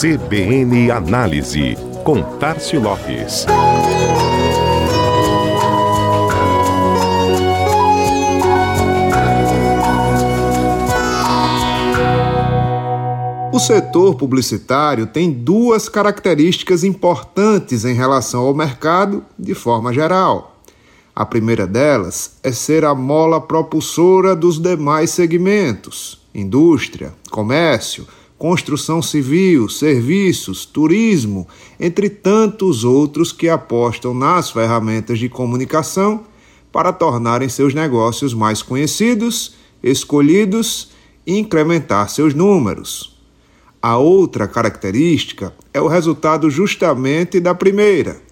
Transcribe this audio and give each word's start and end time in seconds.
CBN 0.00 0.90
Análise, 0.90 1.76
com 2.04 2.22
Tarcio 2.38 2.80
Lopes. 2.80 3.44
O 13.52 13.58
setor 13.58 14.14
publicitário 14.14 15.06
tem 15.06 15.30
duas 15.30 15.86
características 15.86 16.82
importantes 16.82 17.84
em 17.84 17.92
relação 17.92 18.46
ao 18.46 18.54
mercado 18.54 19.22
de 19.38 19.54
forma 19.54 19.92
geral. 19.92 20.62
A 21.14 21.26
primeira 21.26 21.66
delas 21.66 22.38
é 22.42 22.52
ser 22.52 22.86
a 22.86 22.94
mola 22.94 23.38
propulsora 23.38 24.34
dos 24.34 24.58
demais 24.58 25.10
segmentos: 25.10 26.22
indústria, 26.34 27.12
comércio, 27.30 28.06
construção 28.40 29.02
civil, 29.02 29.68
serviços, 29.68 30.64
turismo, 30.64 31.46
entre 31.78 32.08
tantos 32.08 32.84
outros 32.84 33.32
que 33.32 33.50
apostam 33.50 34.14
nas 34.14 34.50
ferramentas 34.50 35.18
de 35.18 35.28
comunicação 35.28 36.22
para 36.72 36.90
tornarem 36.90 37.50
seus 37.50 37.74
negócios 37.74 38.32
mais 38.32 38.62
conhecidos, 38.62 39.56
escolhidos 39.82 40.88
e 41.26 41.36
incrementar 41.36 42.08
seus 42.08 42.32
números. 42.32 43.14
A 43.82 43.98
outra 43.98 44.48
característica 44.48 45.52
é 45.74 45.80
o 45.82 45.86
resultado 45.86 46.48
justamente 46.48 47.40
da 47.40 47.54
primeira. 47.54 48.22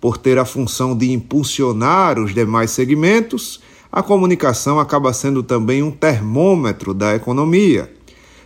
Por 0.00 0.16
ter 0.16 0.38
a 0.38 0.46
função 0.46 0.96
de 0.96 1.12
impulsionar 1.12 2.18
os 2.18 2.32
demais 2.32 2.70
segmentos, 2.70 3.60
a 3.92 4.02
comunicação 4.02 4.80
acaba 4.80 5.12
sendo 5.12 5.42
também 5.42 5.82
um 5.82 5.90
termômetro 5.90 6.94
da 6.94 7.14
economia 7.14 8.00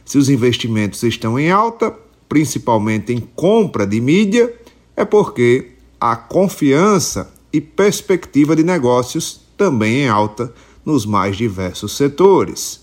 se 0.06 0.16
os 0.16 0.30
investimentos 0.30 1.02
estão 1.02 1.38
em 1.38 1.50
alta, 1.50 1.92
principalmente 2.28 3.12
em 3.12 3.20
compra 3.20 3.84
de 3.84 4.00
mídia, 4.00 4.54
é 4.96 5.04
porque 5.04 5.72
a 6.00 6.14
confiança 6.14 7.34
e 7.52 7.60
perspectiva 7.60 8.54
de 8.54 8.62
negócios 8.62 9.40
também 9.56 10.04
em 10.04 10.08
alta 10.08 10.54
nos 10.84 11.04
mais 11.04 11.36
diversos 11.36 11.96
setores. 11.96 12.80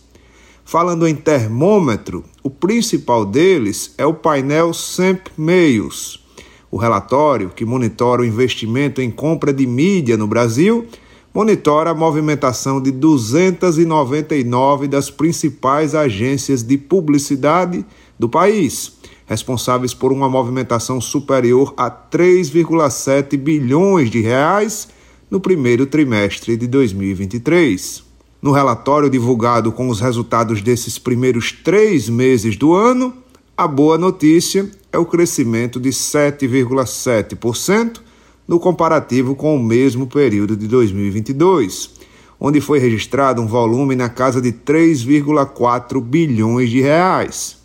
Falando 0.66 1.08
em 1.08 1.16
termômetro, 1.16 2.26
o 2.44 2.50
principal 2.50 3.26
deles 3.26 3.94
é 3.98 4.06
o 4.06 4.14
painel 4.14 4.74
SEMP 4.74 5.28
Meios. 5.38 6.26
O 6.70 6.78
relatório, 6.78 7.50
que 7.50 7.64
monitora 7.64 8.22
o 8.22 8.26
investimento 8.26 9.02
em 9.02 9.12
compra 9.12 9.54
de 9.54 9.66
mídia 9.66 10.18
no 10.18 10.28
Brasil, 10.28 10.88
monitora 11.34 11.90
a 11.90 11.96
movimentação 11.96 12.80
de 12.80 12.92
299 12.92 14.88
das 14.88 15.10
principais 15.10 15.96
agências 15.96 16.62
de 16.62 16.78
publicidade 16.78 17.84
do 18.20 18.30
país, 18.30 19.00
responsáveis 19.26 19.96
por 19.96 20.12
uma 20.12 20.30
movimentação 20.30 21.02
superior 21.02 21.74
a 21.76 21.90
3,7 21.90 23.36
bilhões 23.36 24.12
de 24.12 24.22
reais 24.22 24.88
no 25.32 25.40
primeiro 25.40 25.88
trimestre 25.88 26.56
de 26.56 26.68
2023. 26.68 28.04
No 28.40 28.52
relatório 28.52 29.10
divulgado 29.10 29.72
com 29.72 29.90
os 29.90 30.00
resultados 30.00 30.62
desses 30.62 31.00
primeiros 31.00 31.52
três 31.52 32.08
meses 32.10 32.56
do 32.56 32.76
ano, 32.76 33.12
a 33.58 33.68
boa 33.68 33.98
notícia 33.98 34.70
é 34.92 35.00
o 35.00 35.06
crescimento 35.06 35.80
de 35.80 35.90
7,7% 35.90 38.13
no 38.48 38.60
comparativo 38.60 39.36
com 39.36 39.56
o 39.56 39.64
mesmo 39.64 40.08
período 40.08 40.56
de 40.56 40.68
2022, 40.68 41.92
onde 42.40 42.60
foi 42.60 42.80
registrado 42.80 43.42
um 43.42 43.48
volume 43.48 43.96
na 43.96 44.10
casa 44.10 44.42
de 44.42 44.52
3,4 44.52 46.02
bilhões 46.02 46.70
de 46.70 46.82
reais. 46.82 47.58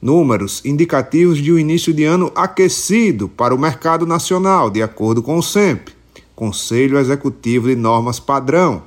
Números 0.00 0.62
indicativos 0.64 1.38
de 1.38 1.52
um 1.52 1.58
início 1.58 1.92
de 1.92 2.04
ano 2.04 2.32
aquecido 2.34 3.28
para 3.28 3.54
o 3.54 3.58
mercado 3.58 4.06
nacional, 4.06 4.70
de 4.70 4.82
acordo 4.82 5.22
com 5.22 5.36
o 5.36 5.42
SEMP, 5.42 5.88
Conselho 6.34 6.98
Executivo 6.98 7.68
de 7.68 7.76
Normas 7.76 8.18
Padrão, 8.18 8.82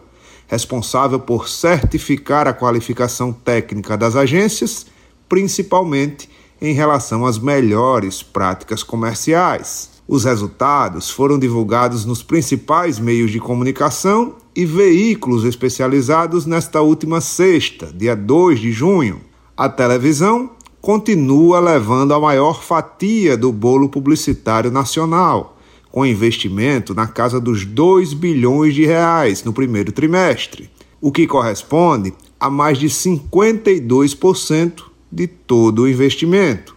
responsável 0.48 1.20
por 1.20 1.48
certificar 1.48 2.48
a 2.48 2.54
qualificação 2.54 3.32
técnica 3.32 3.96
das 3.96 4.16
agências, 4.16 4.88
principalmente 5.30 6.30
em 6.62 6.74
relação 6.74 7.26
às 7.26 7.38
melhores 7.38 8.24
práticas 8.24 8.84
comerciais. 8.84 9.93
Os 10.08 10.26
resultados 10.26 11.10
foram 11.10 11.40
divulgados 11.40 12.04
nos 12.04 12.22
principais 12.22 13.00
meios 13.00 13.32
de 13.32 13.40
comunicação 13.40 14.36
e 14.54 14.66
veículos 14.66 15.46
especializados 15.46 16.46
nesta 16.46 16.82
última 16.82 17.22
sexta, 17.22 17.88
dia 17.88 18.14
2 18.14 18.60
de 18.60 18.72
junho. 18.72 19.22
A 19.56 19.70
televisão 19.70 20.52
continua 20.82 21.62
levando 21.62 22.14
a 22.14 22.20
maior 22.20 22.62
fatia 22.62 23.38
do 23.38 23.50
bolo 23.54 23.88
publicitário 23.88 24.70
nacional, 24.70 25.58
com 25.90 26.06
investimento 26.06 26.94
na 26.94 27.08
casa 27.08 27.40
dos 27.40 27.64
2 27.64 28.14
bilhões 28.14 28.76
de 28.76 28.86
reais 28.86 29.42
no 29.46 29.54
primeiro 29.54 29.94
trimestre, 29.94 30.70
o 31.00 31.14
que 31.14 31.26
corresponde 31.26 32.14
a 32.38 32.50
mais 32.50 32.78
de 32.78 32.88
52% 32.88 34.84
de 35.10 35.28
todo 35.28 35.84
o 35.84 35.90
investimento. 35.90 36.76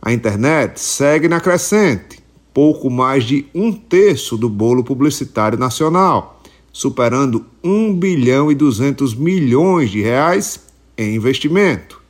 A 0.00 0.12
internet 0.12 0.78
segue 0.78 1.26
na 1.26 1.40
crescente 1.40 2.25
pouco 2.56 2.88
mais 2.88 3.24
de 3.24 3.44
um 3.54 3.70
terço 3.70 4.34
do 4.34 4.48
bolo 4.48 4.82
publicitário 4.82 5.58
nacional, 5.58 6.40
superando 6.72 7.44
1 7.62 7.92
bilhão 7.92 8.50
e 8.50 8.54
200 8.54 9.14
milhões 9.14 9.90
de 9.90 10.00
reais 10.00 10.60
em 10.96 11.14
investimento. 11.14 12.00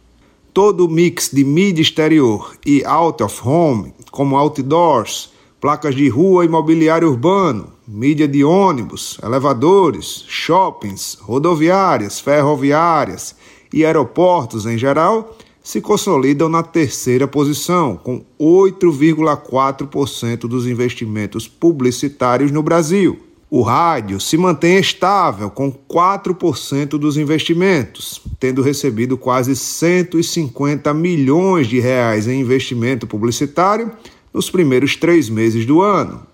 Todo 0.54 0.86
o 0.86 0.88
mix 0.88 1.30
de 1.32 1.42
mídia 1.42 1.82
exterior 1.82 2.54
e 2.64 2.84
out 2.84 3.24
of 3.24 3.40
home, 3.44 3.92
como 4.12 4.36
outdoors, 4.36 5.32
placas 5.60 5.96
de 5.96 6.08
rua 6.08 6.44
e 6.44 6.48
mobiliário 6.48 7.08
urbano, 7.08 7.72
mídia 7.84 8.28
de 8.28 8.44
ônibus, 8.44 9.18
elevadores, 9.24 10.26
shoppings, 10.28 11.18
rodoviárias, 11.22 12.20
ferroviárias 12.20 13.34
e 13.72 13.84
aeroportos 13.84 14.64
em 14.64 14.78
geral, 14.78 15.36
se 15.66 15.80
consolidam 15.80 16.48
na 16.48 16.62
terceira 16.62 17.26
posição, 17.26 17.96
com 17.96 18.24
8,4% 18.38 20.42
dos 20.42 20.64
investimentos 20.64 21.48
publicitários 21.48 22.52
no 22.52 22.62
Brasil. 22.62 23.18
O 23.50 23.62
rádio 23.62 24.20
se 24.20 24.38
mantém 24.38 24.78
estável, 24.78 25.50
com 25.50 25.72
4% 25.72 26.90
dos 26.90 27.16
investimentos, 27.16 28.22
tendo 28.38 28.62
recebido 28.62 29.18
quase 29.18 29.56
150 29.56 30.94
milhões 30.94 31.66
de 31.66 31.80
reais 31.80 32.28
em 32.28 32.40
investimento 32.40 33.04
publicitário 33.04 33.90
nos 34.32 34.48
primeiros 34.48 34.94
três 34.94 35.28
meses 35.28 35.66
do 35.66 35.82
ano, 35.82 36.24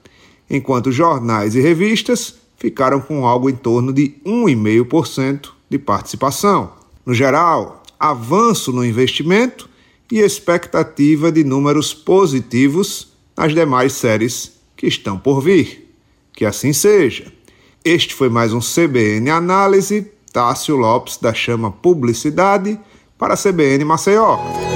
enquanto 0.50 0.92
jornais 0.92 1.54
e 1.54 1.60
revistas 1.62 2.34
ficaram 2.58 3.00
com 3.00 3.26
algo 3.26 3.48
em 3.48 3.56
torno 3.56 3.94
de 3.94 4.14
1,5% 4.26 5.52
de 5.70 5.78
participação. 5.78 6.72
No 7.06 7.14
geral, 7.14 7.81
avanço 8.02 8.72
no 8.72 8.84
investimento 8.84 9.70
e 10.10 10.18
expectativa 10.18 11.30
de 11.30 11.44
números 11.44 11.94
positivos 11.94 13.12
nas 13.36 13.54
demais 13.54 13.92
séries 13.92 14.54
que 14.76 14.88
estão 14.88 15.16
por 15.16 15.40
vir. 15.40 15.88
Que 16.34 16.44
assim 16.44 16.72
seja. 16.72 17.32
Este 17.84 18.12
foi 18.12 18.28
mais 18.28 18.52
um 18.52 18.58
CBN 18.58 19.30
Análise. 19.30 20.10
Tássio 20.32 20.76
Lopes 20.76 21.18
da 21.18 21.32
Chama 21.32 21.70
Publicidade 21.70 22.80
para 23.16 23.34
a 23.34 23.36
CBN 23.36 23.84
Maceió. 23.84 24.71